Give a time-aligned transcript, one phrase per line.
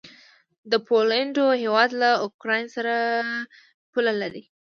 [0.71, 2.93] د پولينډ هيواد له یوکراین سره
[3.91, 4.43] پوله لري.